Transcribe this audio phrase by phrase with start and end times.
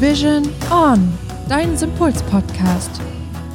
[0.00, 1.12] Vision On,
[1.48, 2.88] dein Sympuls-Podcast.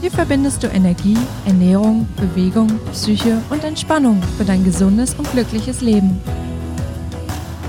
[0.01, 6.19] Hier verbindest du Energie, Ernährung, Bewegung, Psyche und Entspannung für dein gesundes und glückliches Leben.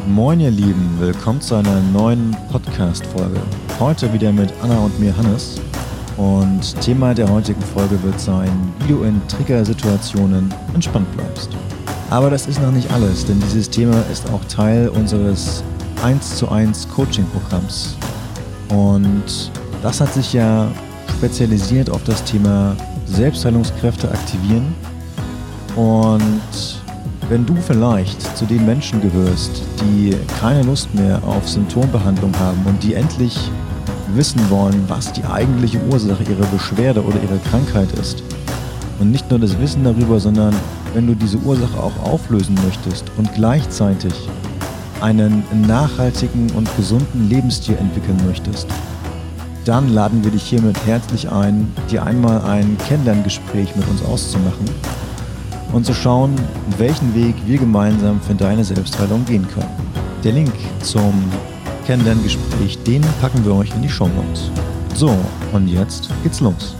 [0.08, 3.40] Moin ihr Lieben, willkommen zu einer neuen Podcast-Folge.
[3.78, 5.60] Heute wieder mit Anna und mir Hannes.
[6.16, 8.50] Und Thema der heutigen Folge wird sein,
[8.80, 11.50] wie du in Triggersituationen entspannt bleibst.
[12.10, 15.62] Aber das ist noch nicht alles, denn dieses Thema ist auch Teil unseres
[16.02, 17.96] 1 zu 1 Coaching-Programms.
[18.74, 19.50] Und
[19.82, 20.68] das hat sich ja
[21.16, 24.74] spezialisiert auf das Thema Selbstheilungskräfte aktivieren.
[25.76, 26.82] Und
[27.28, 32.82] wenn du vielleicht zu den Menschen gehörst, die keine Lust mehr auf Symptombehandlung haben und
[32.82, 33.38] die endlich
[34.14, 38.22] wissen wollen, was die eigentliche Ursache ihrer Beschwerde oder ihrer Krankheit ist,
[39.00, 40.54] und nicht nur das Wissen darüber, sondern
[40.94, 44.12] wenn du diese Ursache auch auflösen möchtest und gleichzeitig
[45.04, 48.66] einen nachhaltigen und gesunden Lebensstil entwickeln möchtest,
[49.66, 54.64] dann laden wir dich hiermit herzlich ein, dir einmal ein Kennenlerngespräch mit uns auszumachen
[55.72, 56.34] und zu schauen,
[56.78, 59.70] welchen Weg wir gemeinsam für deine Selbstheilung gehen können.
[60.22, 61.12] Der Link zum
[61.86, 64.50] Kennenlerngespräch, den packen wir euch in die Show Notes.
[64.94, 65.14] So,
[65.52, 66.74] und jetzt geht's los.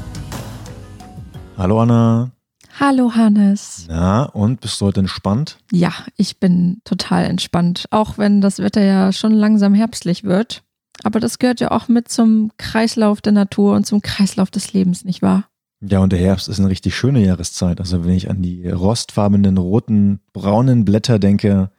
[1.58, 2.33] Hallo Anna.
[2.80, 3.86] Hallo Hannes.
[3.88, 5.58] Na, und bist du heute entspannt?
[5.70, 10.64] Ja, ich bin total entspannt, auch wenn das Wetter ja schon langsam herbstlich wird.
[11.04, 15.04] Aber das gehört ja auch mit zum Kreislauf der Natur und zum Kreislauf des Lebens,
[15.04, 15.44] nicht wahr?
[15.82, 17.78] Ja, und der Herbst ist eine richtig schöne Jahreszeit.
[17.78, 21.70] Also wenn ich an die rostfarbenen, roten, braunen Blätter denke,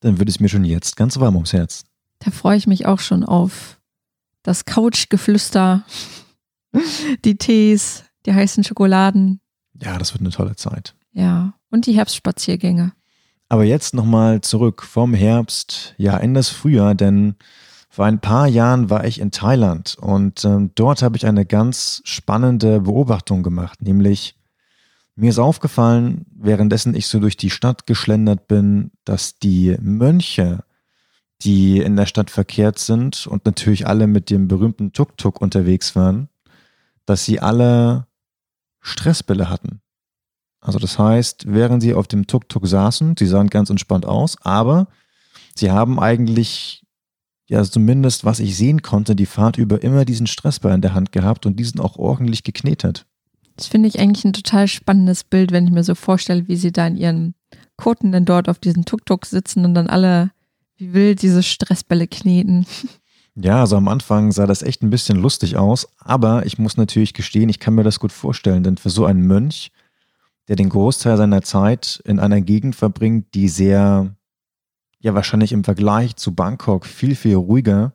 [0.00, 1.84] dann wird es mir schon jetzt ganz warm ums Herz.
[2.20, 3.78] Da freue ich mich auch schon auf
[4.42, 5.82] das Couchgeflüster,
[7.26, 9.40] die Tees, die heißen Schokoladen.
[9.82, 10.94] Ja, das wird eine tolle Zeit.
[11.12, 12.92] Ja, und die Herbstspaziergänge.
[13.48, 17.34] Aber jetzt nochmal zurück vom Herbst, ja, in das Frühjahr, denn
[17.88, 22.00] vor ein paar Jahren war ich in Thailand und ähm, dort habe ich eine ganz
[22.04, 24.36] spannende Beobachtung gemacht, nämlich
[25.16, 30.64] mir ist aufgefallen, währenddessen ich so durch die Stadt geschlendert bin, dass die Mönche,
[31.42, 36.28] die in der Stadt verkehrt sind und natürlich alle mit dem berühmten Tuk-Tuk unterwegs waren,
[37.06, 38.06] dass sie alle
[38.80, 39.80] Stressbälle hatten.
[40.60, 44.88] Also das heißt, während sie auf dem Tuk-Tuk saßen, sie sahen ganz entspannt aus, aber
[45.54, 46.84] sie haben eigentlich
[47.48, 51.12] ja zumindest, was ich sehen konnte, die Fahrt über immer diesen Stressball in der Hand
[51.12, 53.06] gehabt und diesen auch ordentlich geknetet.
[53.56, 56.72] Das finde ich eigentlich ein total spannendes Bild, wenn ich mir so vorstelle, wie sie
[56.72, 57.34] da in ihren
[57.76, 60.30] Koten denn dort auf diesen Tuk-Tuk sitzen und dann alle
[60.76, 62.66] wie wild diese Stressbälle kneten.
[63.36, 67.14] Ja, also am Anfang sah das echt ein bisschen lustig aus, aber ich muss natürlich
[67.14, 69.70] gestehen, ich kann mir das gut vorstellen, denn für so einen Mönch,
[70.48, 74.14] der den Großteil seiner Zeit in einer Gegend verbringt, die sehr
[74.98, 77.94] ja wahrscheinlich im Vergleich zu Bangkok viel, viel ruhiger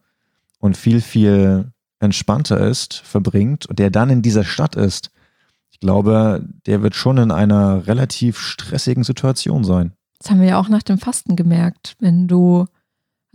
[0.60, 5.12] und viel, viel entspannter ist, verbringt und der dann in dieser Stadt ist,
[5.70, 9.92] ich glaube, der wird schon in einer relativ stressigen Situation sein.
[10.20, 11.96] Das haben wir ja auch nach dem Fasten gemerkt.
[12.00, 12.66] Wenn du,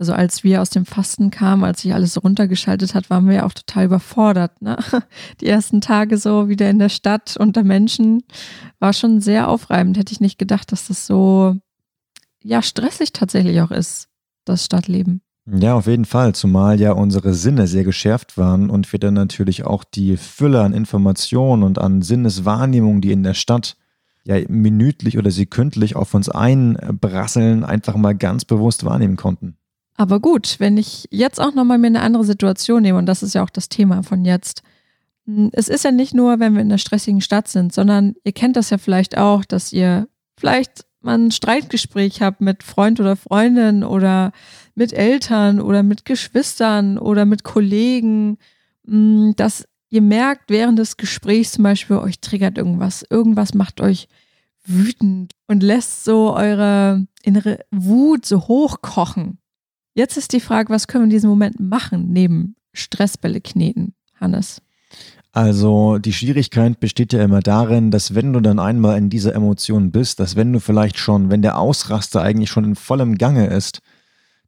[0.01, 3.45] also als wir aus dem Fasten kamen, als sich alles runtergeschaltet hat, waren wir ja
[3.45, 4.59] auch total überfordert.
[4.59, 4.75] Ne?
[5.41, 8.23] Die ersten Tage so wieder in der Stadt unter Menschen
[8.79, 9.99] war schon sehr aufreibend.
[9.99, 11.55] Hätte ich nicht gedacht, dass das so
[12.41, 14.07] ja stressig tatsächlich auch ist,
[14.43, 15.21] das Stadtleben.
[15.45, 19.67] Ja, auf jeden Fall, zumal ja unsere Sinne sehr geschärft waren und wir dann natürlich
[19.67, 23.77] auch die Fülle an Informationen und an Sinneswahrnehmungen, die in der Stadt
[24.23, 29.57] ja minütlich oder sekündlich auf uns einbrasseln, einfach mal ganz bewusst wahrnehmen konnten.
[30.01, 33.35] Aber gut, wenn ich jetzt auch nochmal mir eine andere Situation nehme, und das ist
[33.35, 34.63] ja auch das Thema von jetzt.
[35.27, 38.31] Hm, es ist ja nicht nur, wenn wir in einer stressigen Stadt sind, sondern ihr
[38.31, 40.07] kennt das ja vielleicht auch, dass ihr
[40.39, 44.31] vielleicht man ein Streitgespräch habt mit Freund oder Freundin oder
[44.73, 48.39] mit Eltern oder mit Geschwistern oder mit Kollegen,
[48.87, 54.07] mm, dass ihr merkt während des Gesprächs zum Beispiel, euch triggert irgendwas, irgendwas macht euch
[54.65, 59.37] wütend und lässt so eure innere Wut so hochkochen.
[60.01, 64.59] Jetzt ist die Frage, was können wir in diesem Moment machen, neben Stressbälle kneten, Hannes?
[65.31, 69.91] Also die Schwierigkeit besteht ja immer darin, dass wenn du dann einmal in dieser Emotion
[69.91, 73.81] bist, dass wenn du vielleicht schon, wenn der Ausraster eigentlich schon in vollem Gange ist,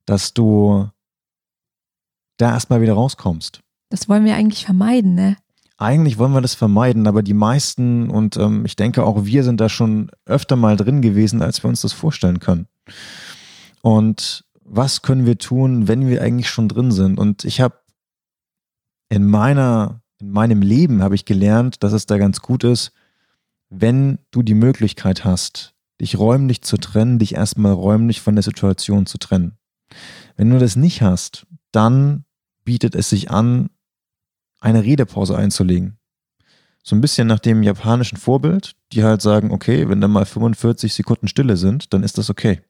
[0.07, 0.89] dass du
[2.37, 3.59] da erstmal wieder rauskommst.
[3.89, 5.37] Das wollen wir eigentlich vermeiden, ne?
[5.77, 9.61] Eigentlich wollen wir das vermeiden, aber die meisten und ähm, ich denke auch wir sind
[9.61, 12.65] da schon öfter mal drin gewesen, als wir uns das vorstellen können.
[13.83, 14.45] Und
[14.75, 17.19] was können wir tun, wenn wir eigentlich schon drin sind?
[17.19, 17.79] Und ich habe
[19.09, 22.93] in meiner in meinem Leben habe ich gelernt, dass es da ganz gut ist,
[23.69, 29.05] wenn du die Möglichkeit hast, dich räumlich zu trennen, dich erstmal räumlich von der Situation
[29.05, 29.57] zu trennen.
[30.37, 32.23] Wenn du das nicht hast, dann
[32.63, 33.69] bietet es sich an,
[34.61, 35.97] eine Redepause einzulegen.
[36.83, 40.93] So ein bisschen nach dem japanischen Vorbild, die halt sagen, okay, wenn da mal 45
[40.93, 42.61] Sekunden Stille sind, dann ist das okay.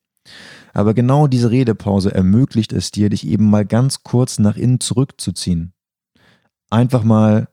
[0.73, 5.73] Aber genau diese Redepause ermöglicht es dir, dich eben mal ganz kurz nach innen zurückzuziehen.
[6.69, 7.47] Einfach mal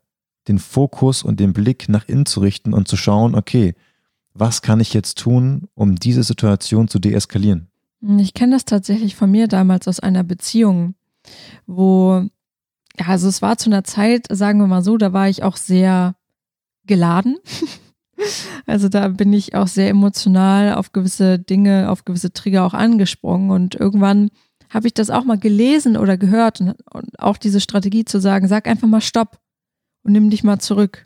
[0.48, 3.74] den Fokus und den Blick nach innen zu richten und zu schauen, okay,
[4.32, 7.68] was kann ich jetzt tun, um diese Situation zu deeskalieren?
[8.18, 10.94] Ich kenne das tatsächlich von mir damals aus einer Beziehung,
[11.66, 12.24] wo,
[12.98, 15.58] ja, also es war zu einer Zeit, sagen wir mal so, da war ich auch
[15.58, 16.16] sehr
[16.86, 17.36] geladen.
[18.66, 23.50] Also da bin ich auch sehr emotional auf gewisse Dinge, auf gewisse Trigger auch angesprungen
[23.50, 24.30] und irgendwann
[24.68, 28.48] habe ich das auch mal gelesen oder gehört und, und auch diese Strategie zu sagen,
[28.48, 29.38] sag einfach mal Stopp
[30.04, 31.04] und nimm dich mal zurück.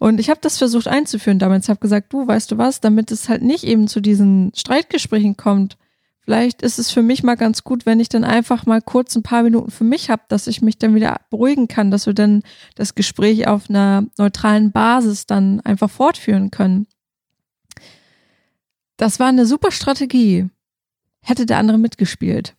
[0.00, 3.28] Und ich habe das versucht einzuführen damals, habe gesagt, du, weißt du was, damit es
[3.28, 5.76] halt nicht eben zu diesen Streitgesprächen kommt,
[6.24, 9.22] vielleicht ist es für mich mal ganz gut, wenn ich dann einfach mal kurz ein
[9.22, 12.42] paar Minuten für mich habe, dass ich mich dann wieder beruhigen kann, dass wir dann
[12.74, 16.86] das Gespräch auf einer neutralen Basis dann einfach fortführen können.
[18.96, 20.48] Das war eine super Strategie.
[21.20, 22.54] Hätte der andere mitgespielt.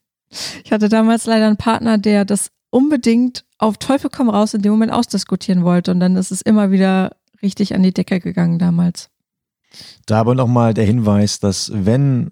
[0.64, 4.72] Ich hatte damals leider einen Partner, der das unbedingt auf Teufel komm raus in dem
[4.72, 5.92] Moment ausdiskutieren wollte.
[5.92, 9.10] Und dann ist es immer wieder richtig an die Decke gegangen damals.
[10.06, 12.32] Da aber nochmal der Hinweis, dass wenn,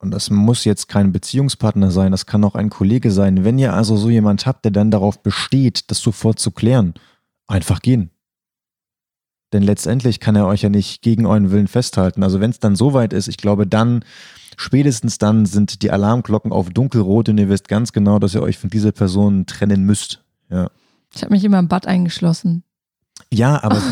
[0.00, 3.74] und das muss jetzt kein Beziehungspartner sein, das kann auch ein Kollege sein, wenn ihr
[3.74, 6.94] also so jemand habt, der dann darauf besteht, das sofort zu klären,
[7.46, 8.10] einfach gehen.
[9.52, 12.22] Denn letztendlich kann er euch ja nicht gegen euren Willen festhalten.
[12.22, 14.04] Also wenn es dann soweit ist, ich glaube, dann,
[14.56, 18.58] spätestens dann sind die Alarmglocken auf dunkelrot und ihr wisst ganz genau, dass ihr euch
[18.58, 20.22] von dieser Person trennen müsst.
[20.50, 20.70] Ja.
[21.14, 22.62] Ich habe mich immer im Bad eingeschlossen.
[23.32, 23.82] Ja, aber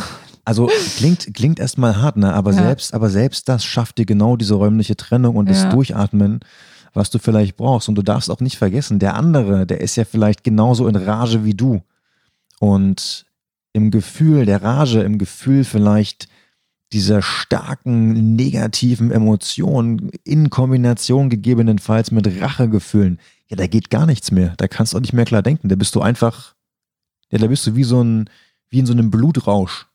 [0.49, 2.33] also klingt, klingt erstmal hart, ne?
[2.33, 2.63] Aber ja.
[2.63, 6.41] selbst, aber selbst das schafft dir genau diese räumliche Trennung und das Durchatmen,
[6.95, 7.91] was du vielleicht brauchst.
[7.91, 11.45] Und du darfst auch nicht vergessen, der andere, der ist ja vielleicht genauso in Rage
[11.45, 11.83] wie du.
[12.61, 13.27] Und
[13.75, 16.29] im Gefühl der Rage, im Gefühl vielleicht
[16.95, 23.19] dieser starken negativen Emotionen in Kombination gegebenenfalls mit Rachegefühlen,
[23.49, 24.55] ja, da geht gar nichts mehr.
[24.57, 25.69] Da kannst du auch nicht mehr klar denken.
[25.69, 26.55] Da bist du einfach,
[27.31, 28.31] ja, da bist du wie so ein,
[28.71, 29.88] wie in so einem Blutrausch.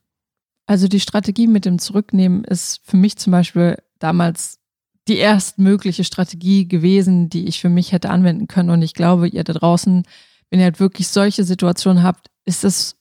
[0.66, 4.60] Also die Strategie mit dem Zurücknehmen ist für mich zum Beispiel damals
[5.08, 8.70] die erstmögliche Strategie gewesen, die ich für mich hätte anwenden können.
[8.70, 10.04] Und ich glaube, ihr da draußen,
[10.50, 12.96] wenn ihr halt wirklich solche Situationen habt, ist es,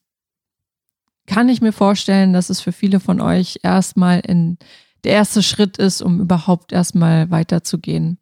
[1.26, 4.58] kann ich mir vorstellen, dass es für viele von euch erstmal in
[5.04, 8.18] der erste Schritt ist, um überhaupt erstmal weiterzugehen.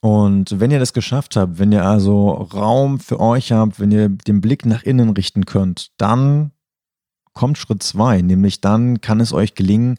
[0.00, 4.08] Und wenn ihr das geschafft habt, wenn ihr also Raum für euch habt, wenn ihr
[4.08, 6.50] den Blick nach innen richten könnt, dann
[7.32, 9.98] kommt Schritt zwei, nämlich dann kann es euch gelingen,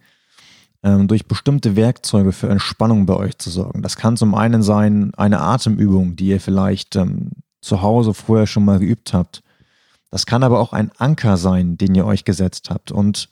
[0.84, 3.82] ähm, durch bestimmte Werkzeuge für Entspannung bei euch zu sorgen.
[3.82, 7.32] Das kann zum einen sein eine Atemübung, die ihr vielleicht ähm,
[7.62, 9.42] zu Hause vorher schon mal geübt habt.
[10.12, 12.92] Das kann aber auch ein Anker sein, den ihr euch gesetzt habt.
[12.92, 13.30] Und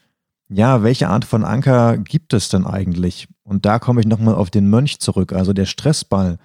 [0.49, 3.27] ja, welche Art von Anker gibt es denn eigentlich?
[3.43, 6.39] Und da komme ich nochmal auf den Mönch zurück, also der Stressball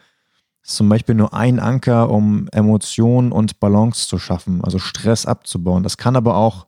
[0.62, 5.84] ist zum Beispiel nur ein Anker, um Emotionen und Balance zu schaffen, also Stress abzubauen.
[5.84, 6.66] Das kann aber auch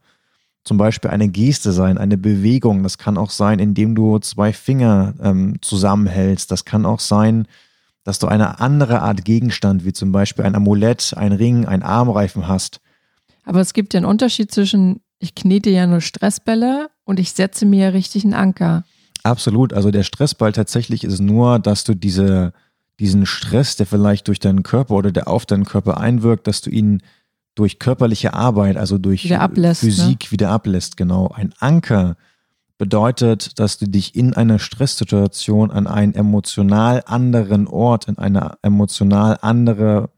[0.69, 2.83] zum Beispiel eine Geste sein, eine Bewegung.
[2.83, 6.51] Das kann auch sein, indem du zwei Finger ähm, zusammenhältst.
[6.51, 7.49] Das kann auch sein,
[8.05, 12.47] dass du eine andere Art Gegenstand, wie zum Beispiel ein Amulett, ein Ring, ein Armreifen
[12.47, 12.81] hast.
[13.45, 17.65] Aber es gibt ja einen Unterschied zwischen, ich knete ja nur Stressbälle und ich setze
[17.65, 18.85] mir richtig einen Anker.
[19.23, 19.73] Absolut.
[19.73, 22.53] Also der Stressball tatsächlich ist nur, dass du diese
[23.01, 26.71] diesen Stress, der vielleicht durch deinen Körper oder der auf deinen Körper einwirkt, dass du
[26.71, 27.01] ihn
[27.59, 30.31] durch körperliche Arbeit, also durch wieder ablässt, Physik ne?
[30.31, 31.29] wieder ablässt, genau.
[31.29, 32.17] Ein Anker
[32.79, 39.39] bedeutet, dass du dich in einer Stresssituation an einen emotional anderen Ort, in eine emotional
[39.43, 40.11] andere,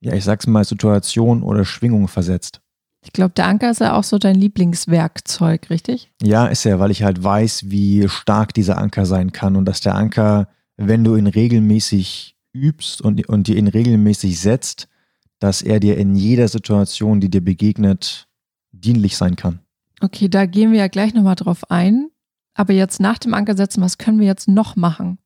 [0.00, 2.60] ja, ich sag's mal, Situation oder Schwingung versetzt.
[3.04, 6.10] Ich glaube, der Anker ist ja auch so dein Lieblingswerkzeug, richtig?
[6.22, 9.80] Ja, ist er, weil ich halt weiß, wie stark dieser Anker sein kann und dass
[9.80, 14.88] der Anker wenn du ihn regelmäßig übst und, und dir ihn regelmäßig setzt,
[15.44, 18.28] dass er dir in jeder Situation, die dir begegnet,
[18.72, 19.58] dienlich sein kann.
[20.00, 22.08] Okay, da gehen wir ja gleich nochmal drauf ein.
[22.54, 25.18] Aber jetzt nach dem Anker setzen, was können wir jetzt noch machen?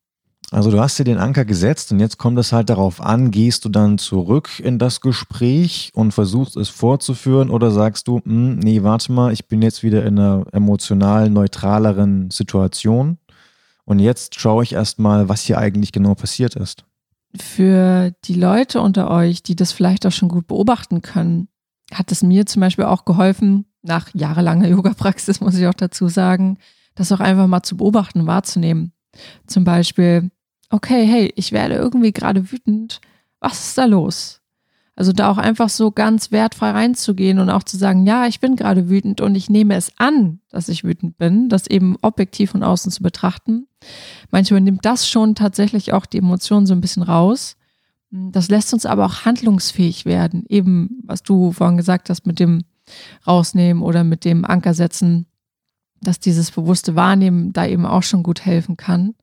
[0.51, 3.63] Also du hast dir den Anker gesetzt und jetzt kommt es halt darauf an, gehst
[3.63, 8.83] du dann zurück in das Gespräch und versuchst es fortzuführen oder sagst du, hm, nee,
[8.83, 13.19] warte mal, ich bin jetzt wieder in einer emotional neutraleren Situation
[13.85, 16.83] und jetzt schaue ich erstmal, was hier eigentlich genau passiert ist.
[17.37, 21.47] Für die Leute unter euch, die das vielleicht auch schon gut beobachten können,
[21.93, 26.57] hat es mir zum Beispiel auch geholfen, nach jahrelanger Yoga-Praxis muss ich auch dazu sagen,
[26.95, 28.93] das auch einfach mal zu beobachten, wahrzunehmen.
[29.47, 30.31] Zum Beispiel,
[30.69, 32.99] okay, hey, ich werde irgendwie gerade wütend.
[33.39, 34.38] Was ist da los?
[34.99, 38.57] Also da auch einfach so ganz wertfrei reinzugehen und auch zu sagen, ja, ich bin
[38.57, 42.63] gerade wütend und ich nehme es an, dass ich wütend bin, das eben objektiv von
[42.63, 43.65] außen zu betrachten.
[44.29, 47.55] Manchmal nimmt das schon tatsächlich auch die Emotionen so ein bisschen raus.
[48.11, 50.43] Das lässt uns aber auch handlungsfähig werden.
[50.49, 52.65] Eben, was du vorhin gesagt hast, mit dem
[53.25, 55.27] Rausnehmen oder mit dem Anker setzen,
[56.01, 59.15] dass dieses bewusste Wahrnehmen da eben auch schon gut helfen kann.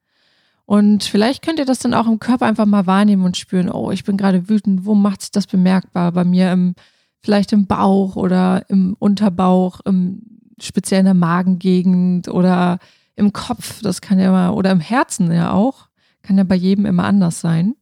[0.66, 3.92] Und vielleicht könnt ihr das dann auch im Körper einfach mal wahrnehmen und spüren, oh,
[3.92, 6.10] ich bin gerade wütend, wo macht sich das bemerkbar?
[6.10, 6.74] Bei mir im,
[7.22, 10.22] vielleicht im Bauch oder im Unterbauch, im,
[10.60, 12.78] speziell in der Magengegend oder
[13.14, 15.88] im Kopf, das kann ja mal, oder im Herzen ja auch,
[16.22, 17.76] kann ja bei jedem immer anders sein.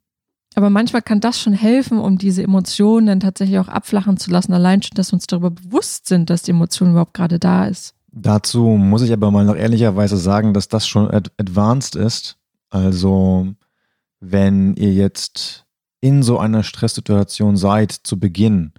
[0.54, 4.52] Aber manchmal kann das schon helfen, um diese Emotionen dann tatsächlich auch abflachen zu lassen,
[4.52, 7.94] allein schon, dass wir uns darüber bewusst sind, dass die Emotion überhaupt gerade da ist.
[8.12, 12.36] Dazu muss ich aber mal noch ehrlicherweise sagen, dass das schon ad advanced ist
[12.74, 13.54] also
[14.18, 15.64] wenn ihr jetzt
[16.00, 18.72] in so einer Stresssituation seid zu Beginn,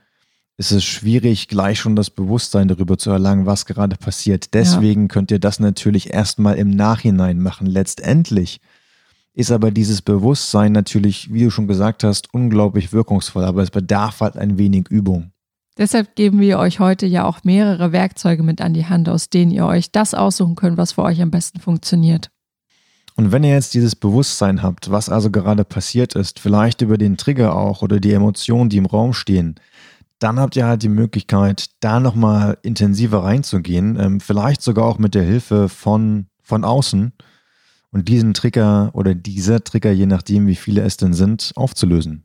[0.57, 4.53] ist es schwierig, gleich schon das Bewusstsein darüber zu erlangen, was gerade passiert.
[4.53, 5.07] Deswegen ja.
[5.07, 7.67] könnt ihr das natürlich erstmal im Nachhinein machen.
[7.67, 8.59] Letztendlich
[9.33, 14.19] ist aber dieses Bewusstsein natürlich, wie du schon gesagt hast, unglaublich wirkungsvoll, aber es bedarf
[14.19, 15.31] halt ein wenig Übung.
[15.77, 19.51] Deshalb geben wir euch heute ja auch mehrere Werkzeuge mit an die Hand, aus denen
[19.51, 22.29] ihr euch das aussuchen könnt, was für euch am besten funktioniert.
[23.15, 27.15] Und wenn ihr jetzt dieses Bewusstsein habt, was also gerade passiert ist, vielleicht über den
[27.15, 29.55] Trigger auch oder die Emotionen, die im Raum stehen,
[30.19, 35.15] dann habt ihr halt die Möglichkeit, da nochmal intensiver reinzugehen, ähm, vielleicht sogar auch mit
[35.15, 37.13] der Hilfe von, von außen
[37.91, 42.23] und diesen Trigger oder diese Trigger, je nachdem wie viele es denn sind, aufzulösen.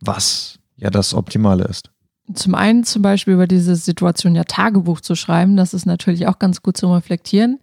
[0.00, 1.90] Was ja das Optimale ist.
[2.34, 6.38] Zum einen zum Beispiel über diese Situation ja Tagebuch zu schreiben, das ist natürlich auch
[6.38, 7.60] ganz gut zu reflektieren.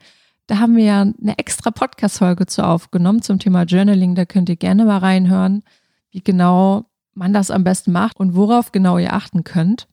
[0.51, 4.15] Da haben wir ja eine extra Podcast-Folge zu aufgenommen zum Thema Journaling.
[4.15, 5.63] Da könnt ihr gerne mal reinhören,
[6.09, 9.87] wie genau man das am besten macht und worauf genau ihr achten könnt.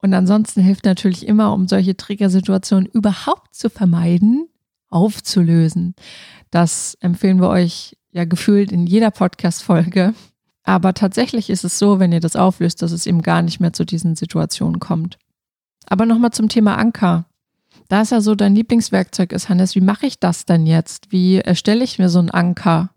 [0.00, 4.46] Und ansonsten hilft natürlich immer, um solche Triggersituationen überhaupt zu vermeiden,
[4.90, 5.96] aufzulösen.
[6.52, 10.14] Das empfehlen wir euch ja gefühlt in jeder Podcast-Folge.
[10.62, 13.72] Aber tatsächlich ist es so, wenn ihr das auflöst, dass es eben gar nicht mehr
[13.72, 15.18] zu diesen Situationen kommt.
[15.84, 17.26] Aber nochmal zum Thema Anker.
[17.88, 21.12] Da es ja so dein Lieblingswerkzeug ist, Hannes, wie mache ich das denn jetzt?
[21.12, 22.90] Wie erstelle ich mir so einen Anker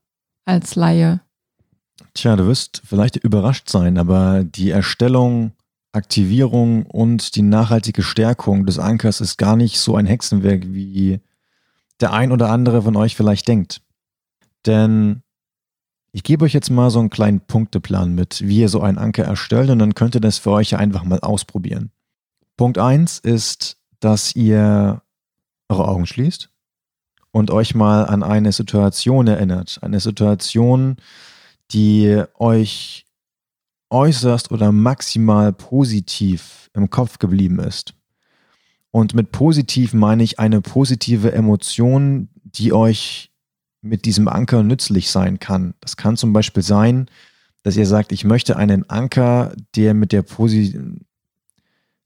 [0.45, 1.21] als Laie?
[2.13, 5.51] Tja, du wirst vielleicht überrascht sein, aber die Erstellung,
[5.91, 11.19] Aktivierung und die nachhaltige Stärkung des Ankers ist gar nicht so ein Hexenwerk, wie
[11.99, 13.81] der ein oder andere von euch vielleicht denkt.
[14.65, 15.21] Denn
[16.11, 19.25] ich gebe euch jetzt mal so einen kleinen Punkteplan mit, wie ihr so einen Anker
[19.25, 21.91] erstellt und dann könnt ihr das für euch einfach mal ausprobieren.
[22.57, 25.01] Punkt 1 ist dass ihr
[25.69, 26.49] eure Augen schließt
[27.31, 29.79] und euch mal an eine Situation erinnert.
[29.81, 30.97] Eine Situation,
[31.71, 33.05] die euch
[33.89, 37.93] äußerst oder maximal positiv im Kopf geblieben ist.
[38.91, 43.31] Und mit positiv meine ich eine positive Emotion, die euch
[43.81, 45.73] mit diesem Anker nützlich sein kann.
[45.79, 47.07] Das kann zum Beispiel sein,
[47.63, 50.79] dass ihr sagt, ich möchte einen Anker, der mit der Posi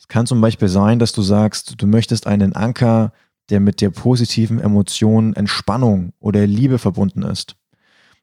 [0.03, 3.13] es kann zum Beispiel sein, dass du sagst, du möchtest einen Anker,
[3.49, 7.55] der mit der positiven Emotion Entspannung oder Liebe verbunden ist.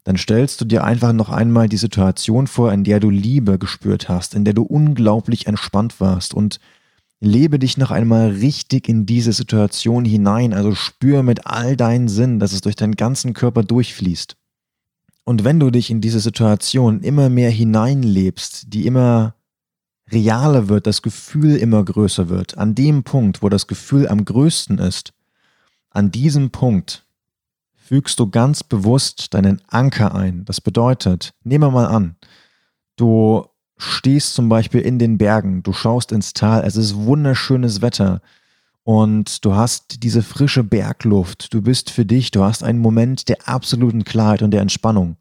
[0.04, 4.10] Dann stellst du dir einfach noch einmal die Situation vor, in der du Liebe gespürt
[4.10, 6.60] hast, in der du unglaublich entspannt warst und
[7.18, 12.40] lebe dich noch einmal richtig in diese Situation hinein, also spür mit all deinen Sinnen,
[12.40, 14.36] dass es durch deinen ganzen Körper durchfließt.
[15.24, 19.34] Und wenn du dich in diese Situation immer mehr hineinlebst, die immer
[20.12, 24.78] realer wird, das Gefühl immer größer wird, an dem Punkt, wo das Gefühl am größten
[24.78, 25.12] ist,
[25.90, 27.04] an diesem Punkt
[27.74, 30.44] fügst du ganz bewusst deinen Anker ein.
[30.44, 32.16] Das bedeutet, nehmen wir mal an,
[32.96, 38.20] du stehst zum Beispiel in den Bergen, du schaust ins Tal, es ist wunderschönes Wetter
[38.84, 43.48] und du hast diese frische Bergluft, du bist für dich, du hast einen Moment der
[43.48, 45.16] absoluten Klarheit und der Entspannung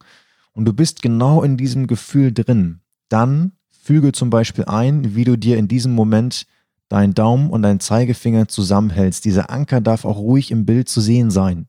[0.53, 2.81] und du bist genau in diesem Gefühl drin.
[3.08, 3.53] Dann
[3.89, 6.46] Füge zum Beispiel ein, wie du dir in diesem Moment
[6.89, 9.25] deinen Daumen und deinen Zeigefinger zusammenhältst.
[9.25, 11.65] Dieser Anker darf auch ruhig im Bild zu sehen sein.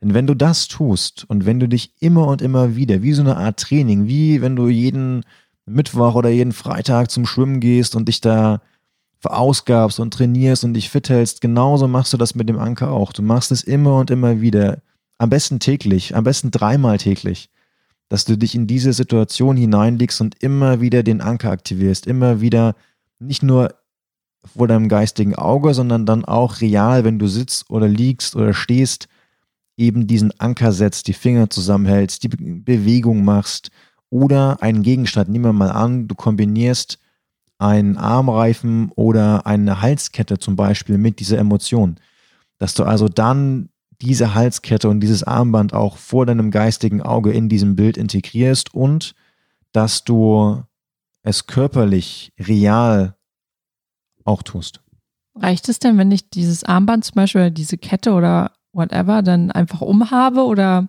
[0.00, 3.20] Denn wenn du das tust und wenn du dich immer und immer wieder, wie so
[3.20, 5.26] eine Art Training, wie wenn du jeden
[5.66, 8.62] Mittwoch oder jeden Freitag zum Schwimmen gehst und dich da
[9.18, 13.12] verausgabst und trainierst und dich fit hältst, genauso machst du das mit dem Anker auch.
[13.12, 14.80] Du machst es immer und immer wieder.
[15.18, 17.50] Am besten täglich, am besten dreimal täglich
[18.12, 22.76] dass du dich in diese Situation hineinlegst und immer wieder den Anker aktivierst, immer wieder
[23.20, 23.74] nicht nur
[24.44, 29.08] vor deinem geistigen Auge, sondern dann auch real, wenn du sitzt oder liegst oder stehst,
[29.78, 33.70] eben diesen Anker setzt, die Finger zusammenhältst, die Bewegung machst
[34.10, 35.30] oder einen Gegenstand.
[35.30, 36.98] Nehmen wir mal an, du kombinierst
[37.56, 41.96] ein Armreifen oder eine Halskette zum Beispiel mit dieser Emotion.
[42.58, 43.70] Dass du also dann
[44.02, 49.14] diese Halskette und dieses Armband auch vor deinem geistigen Auge in diesem Bild integrierst und
[49.72, 50.62] dass du
[51.22, 53.14] es körperlich, real
[54.24, 54.80] auch tust.
[55.34, 59.50] Reicht es denn, wenn ich dieses Armband zum Beispiel oder diese Kette oder whatever dann
[59.50, 60.88] einfach umhabe oder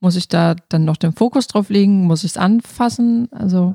[0.00, 2.04] muss ich da dann noch den Fokus drauf legen?
[2.06, 3.28] Muss ich es anfassen?
[3.32, 3.74] Also.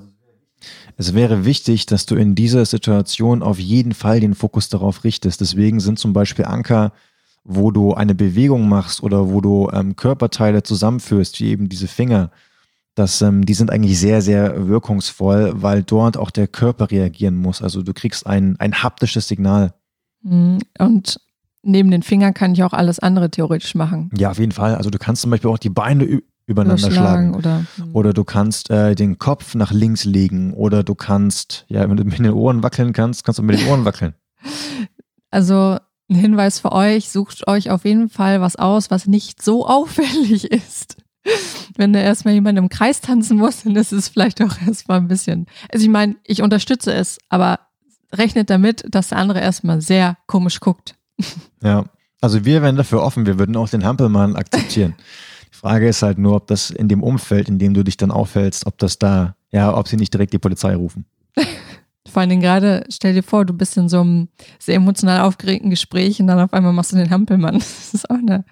[0.98, 5.42] Es wäre wichtig, dass du in dieser Situation auf jeden Fall den Fokus darauf richtest.
[5.42, 6.92] Deswegen sind zum Beispiel Anker,
[7.48, 12.30] wo du eine Bewegung machst oder wo du ähm, Körperteile zusammenführst, wie eben diese Finger,
[12.94, 17.62] das, ähm, die sind eigentlich sehr, sehr wirkungsvoll, weil dort auch der Körper reagieren muss.
[17.62, 19.74] Also du kriegst ein, ein haptisches Signal.
[20.24, 20.60] Mhm.
[20.77, 21.22] Und
[21.63, 24.10] neben den Fingern kann ich auch alles andere theoretisch machen.
[24.18, 24.75] Ja, auf jeden Fall.
[24.75, 27.34] Also du kannst zum Beispiel auch die Beine übereinander schlagen.
[27.34, 27.94] Oder, mhm.
[27.94, 30.54] oder du kannst äh, den Kopf nach links legen.
[30.54, 33.68] Oder du kannst, ja, wenn du mit den Ohren wackeln kannst, kannst du mit den
[33.68, 34.16] Ohren wackeln.
[35.30, 35.77] Also
[36.10, 40.46] ein Hinweis für euch, sucht euch auf jeden Fall was aus, was nicht so auffällig
[40.52, 40.98] ist.
[41.76, 45.08] Wenn da erstmal jemand im Kreis tanzen muss, dann ist es vielleicht auch erstmal ein
[45.08, 45.48] bisschen.
[45.72, 47.60] Also ich meine, ich unterstütze es, aber
[48.14, 50.96] rechnet damit, dass der andere erstmal sehr komisch guckt.
[51.62, 51.86] Ja,
[52.22, 54.96] also wir wären dafür offen, wir würden auch den Hampelmann akzeptieren.
[55.54, 58.12] Die Frage ist halt nur, ob das in dem Umfeld, in dem du dich dann
[58.12, 61.06] aufhältst, ob das da, ja, ob sie nicht direkt die Polizei rufen.
[62.18, 65.70] Vor allen Dingen gerade, stell dir vor, du bist in so einem sehr emotional aufgeregten
[65.70, 67.54] Gespräch und dann auf einmal machst du den Hampelmann.
[67.60, 68.44] Das ist auch eine.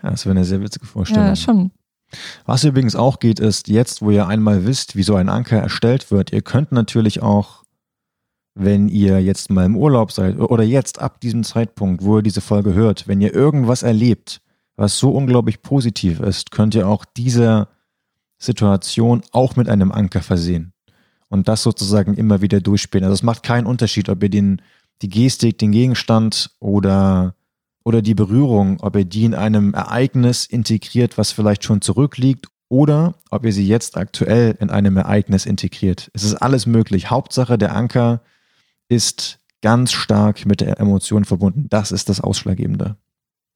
[0.00, 1.26] Ja, das wäre eine sehr witzige Vorstellung.
[1.26, 1.72] Ja, schon.
[2.46, 6.12] Was übrigens auch geht, ist jetzt, wo ihr einmal wisst, wie so ein Anker erstellt
[6.12, 7.64] wird, ihr könnt natürlich auch,
[8.54, 12.40] wenn ihr jetzt mal im Urlaub seid oder jetzt ab diesem Zeitpunkt, wo ihr diese
[12.40, 14.40] Folge hört, wenn ihr irgendwas erlebt,
[14.76, 17.66] was so unglaublich positiv ist, könnt ihr auch diese
[18.38, 20.74] Situation auch mit einem Anker versehen
[21.30, 23.04] und das sozusagen immer wieder durchspielen.
[23.04, 24.60] Also es macht keinen Unterschied, ob ihr den,
[25.00, 27.34] die Gestik, den Gegenstand oder
[27.82, 33.14] oder die Berührung, ob ihr die in einem Ereignis integriert, was vielleicht schon zurückliegt, oder
[33.30, 36.10] ob ihr sie jetzt aktuell in einem Ereignis integriert.
[36.14, 37.10] Es ist alles möglich.
[37.10, 38.22] Hauptsache, der Anker
[38.88, 41.66] ist ganz stark mit der Emotion verbunden.
[41.68, 42.96] Das ist das Ausschlaggebende.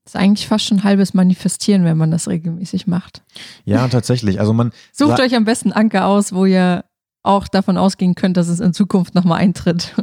[0.04, 3.22] Das ist eigentlich fast schon halbes Manifestieren, wenn man das regelmäßig macht.
[3.64, 4.40] Ja, tatsächlich.
[4.40, 6.84] Also man sucht euch am besten Anker aus, wo ihr
[7.24, 9.94] auch davon ausgehen könnt, dass es in Zukunft nochmal eintritt.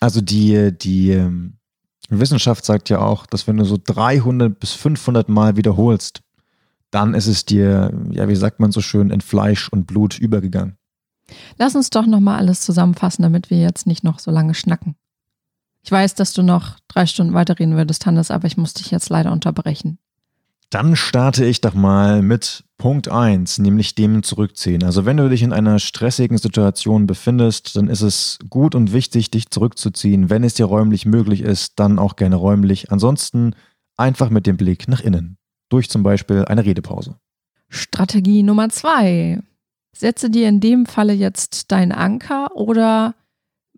[0.00, 1.58] Also die, die, ähm,
[2.08, 6.20] Wissenschaft sagt ja auch, dass wenn du so 300 bis 500 Mal wiederholst,
[6.90, 10.76] dann ist es dir, ja, wie sagt man so schön, in Fleisch und Blut übergegangen.
[11.56, 14.96] Lass uns doch nochmal alles zusammenfassen, damit wir jetzt nicht noch so lange schnacken.
[15.84, 19.08] Ich weiß, dass du noch drei Stunden weiterreden würdest, Hannes, aber ich muss dich jetzt
[19.08, 19.98] leider unterbrechen.
[20.72, 24.82] Dann starte ich doch mal mit Punkt 1, nämlich dem Zurückziehen.
[24.84, 29.30] Also wenn du dich in einer stressigen Situation befindest, dann ist es gut und wichtig,
[29.30, 30.30] dich zurückzuziehen.
[30.30, 32.90] Wenn es dir räumlich möglich ist, dann auch gerne räumlich.
[32.90, 33.54] Ansonsten
[33.98, 35.36] einfach mit dem Blick nach innen.
[35.68, 37.16] Durch zum Beispiel eine Redepause.
[37.68, 39.42] Strategie Nummer 2.
[39.94, 43.14] Setze dir in dem Falle jetzt deinen Anker oder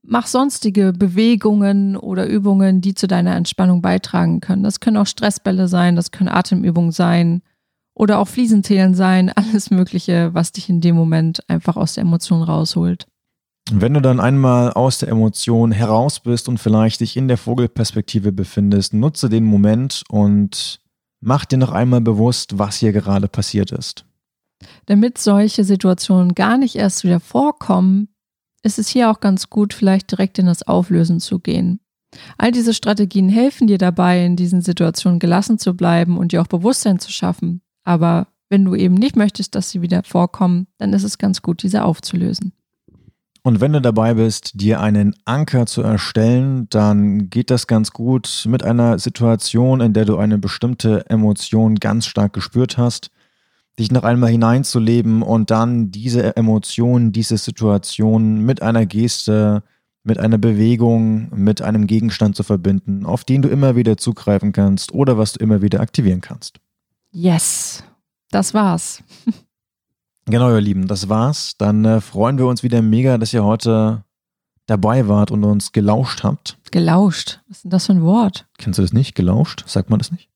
[0.06, 4.62] mach sonstige Bewegungen oder Übungen, die zu deiner Entspannung beitragen können.
[4.62, 7.42] Das können auch Stressbälle sein, das können Atemübungen sein
[7.94, 12.42] oder auch Fliesenzählen sein, alles Mögliche, was dich in dem Moment einfach aus der Emotion
[12.42, 13.06] rausholt.
[13.72, 18.30] Wenn du dann einmal aus der Emotion heraus bist und vielleicht dich in der Vogelperspektive
[18.30, 20.80] befindest, nutze den Moment und
[21.20, 24.04] mach dir noch einmal bewusst, was hier gerade passiert ist.
[24.84, 28.08] Damit solche Situationen gar nicht erst wieder vorkommen,
[28.64, 31.80] ist es hier auch ganz gut, vielleicht direkt in das Auflösen zu gehen.
[32.38, 36.46] All diese Strategien helfen dir dabei, in diesen Situationen gelassen zu bleiben und dir auch
[36.46, 37.60] Bewusstsein zu schaffen.
[37.84, 41.62] Aber wenn du eben nicht möchtest, dass sie wieder vorkommen, dann ist es ganz gut,
[41.62, 42.52] diese aufzulösen.
[43.42, 48.46] Und wenn du dabei bist, dir einen Anker zu erstellen, dann geht das ganz gut
[48.48, 53.10] mit einer Situation, in der du eine bestimmte Emotion ganz stark gespürt hast
[53.78, 59.62] dich noch einmal hineinzuleben und dann diese Emotionen, diese Situation mit einer Geste,
[60.04, 64.92] mit einer Bewegung, mit einem Gegenstand zu verbinden, auf den du immer wieder zugreifen kannst
[64.92, 66.60] oder was du immer wieder aktivieren kannst.
[67.10, 67.82] Yes,
[68.30, 69.02] das war's.
[70.26, 71.54] Genau, ihr Lieben, das war's.
[71.58, 74.04] Dann äh, freuen wir uns wieder mega, dass ihr heute
[74.66, 76.56] dabei wart und uns gelauscht habt.
[76.70, 77.40] Gelauscht?
[77.46, 78.46] Was ist denn das für ein Wort?
[78.56, 79.14] Kennst du das nicht?
[79.14, 79.64] Gelauscht?
[79.66, 80.30] Sagt man das nicht?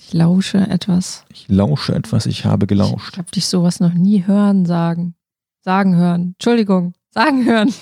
[0.00, 1.24] Ich lausche etwas.
[1.30, 3.12] Ich lausche etwas, ich habe gelauscht.
[3.12, 5.14] Ich habe dich sowas noch nie hören sagen.
[5.62, 6.34] Sagen hören.
[6.38, 7.72] Entschuldigung, sagen hören.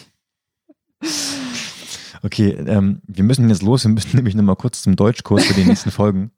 [2.22, 3.84] Okay, ähm, wir müssen jetzt los.
[3.84, 6.30] Wir müssen nämlich nochmal kurz zum Deutschkurs für die nächsten Folgen.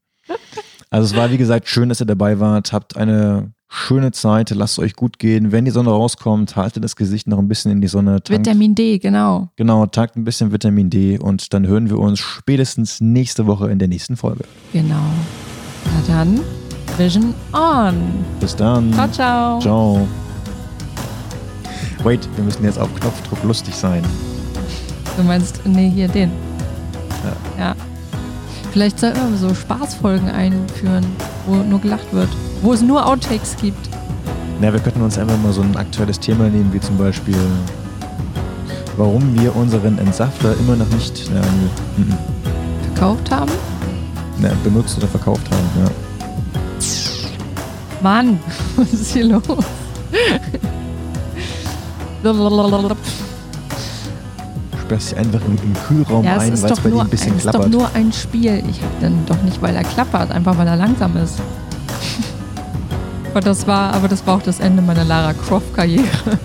[0.90, 2.72] Also es war, wie gesagt, schön, dass ihr dabei wart.
[2.72, 5.50] Habt eine schöne Zeit, lasst es euch gut gehen.
[5.50, 8.22] Wenn die Sonne rauskommt, haltet das Gesicht noch ein bisschen in die Sonne.
[8.22, 9.50] Tankt, Vitamin D, genau.
[9.56, 13.78] Genau, tagt ein bisschen Vitamin D und dann hören wir uns spätestens nächste Woche in
[13.78, 14.44] der nächsten Folge.
[14.72, 15.02] Genau.
[15.84, 16.40] Na dann,
[16.96, 18.24] Vision on.
[18.40, 18.92] Bis dann.
[18.92, 19.60] Ciao, ciao.
[19.60, 20.08] Ciao.
[22.02, 24.02] Wait, wir müssen jetzt auf Knopfdruck lustig sein.
[25.16, 26.30] Du meinst, nee, hier den.
[27.56, 27.64] Ja.
[27.64, 27.74] ja.
[28.72, 31.06] Vielleicht sollten wir so Spaßfolgen einführen,
[31.46, 32.28] wo nur gelacht wird.
[32.60, 33.88] Wo es nur Outtakes gibt.
[34.60, 37.36] Na, wir könnten uns einfach mal so ein aktuelles Thema nehmen, wie zum Beispiel,
[38.96, 42.12] warum wir unseren Entsafter immer noch nicht na, -n.
[42.82, 43.52] verkauft haben?
[44.38, 45.90] Na, benutzt oder verkauft haben, ja.
[48.02, 48.38] Mann,
[48.76, 49.42] was ist hier los?
[54.84, 57.62] sperrst dich einfach im, im Kühlraum ja, ein, weil es bei dir ein bisschen klappert.
[57.62, 58.62] Es ist doch nur ein Spiel.
[58.68, 61.38] Ich habe dann doch nicht, weil er klappert, einfach weil er langsam ist.
[63.30, 66.38] aber, das war, aber das war auch das Ende meiner Lara Croft-Karriere.